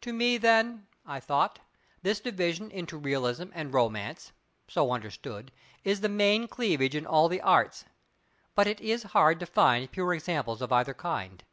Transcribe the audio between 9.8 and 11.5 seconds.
pure examples of either kind.